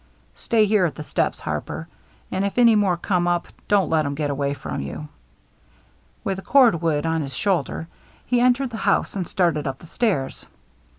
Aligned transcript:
"Stay 0.37 0.65
here 0.65 0.87
at 0.87 0.95
the 0.95 1.03
steps. 1.03 1.39
Harper, 1.41 1.87
and 2.31 2.43
if 2.43 2.57
any 2.57 2.73
more 2.73 2.97
come 2.97 3.27
up, 3.27 3.47
don't 3.67 3.87
let 3.91 4.03
'em 4.03 4.15
get 4.15 4.31
away 4.31 4.51
from 4.55 4.81
you." 4.81 5.07
With 6.23 6.37
the 6.37 6.41
cord 6.41 6.81
wood 6.81 7.05
on 7.05 7.21
his 7.21 7.35
shoulder, 7.35 7.87
he 8.25 8.41
entered 8.41 8.71
the 8.71 8.77
house 8.77 9.15
and 9.15 9.27
started 9.27 9.67
up 9.67 9.77
the 9.77 9.85
stairs. 9.85 10.47